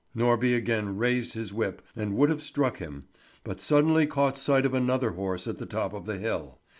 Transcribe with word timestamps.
Norby 0.17 0.55
again 0.55 0.97
raised 0.97 1.35
his 1.35 1.53
whip 1.53 1.79
and 1.95 2.15
would 2.17 2.31
have 2.31 2.41
struck 2.41 2.79
him, 2.79 3.07
but 3.43 3.61
suddenly 3.61 4.07
caught 4.07 4.35
sight 4.35 4.65
of 4.65 4.73
another 4.73 5.11
horse 5.11 5.45
at 5.47 5.59
the 5.59 5.67
top 5.67 5.93
of 5.93 6.05
the 6.07 6.17
hill. 6.17 6.57